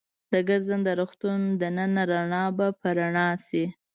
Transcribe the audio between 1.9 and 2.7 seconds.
رڼا به